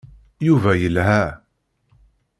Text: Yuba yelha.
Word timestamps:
Yuba 0.47 0.71
yelha. 0.81 1.23